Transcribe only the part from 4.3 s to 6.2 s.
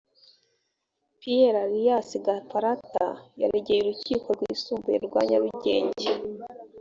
rwisumbuye rwa nyarugenge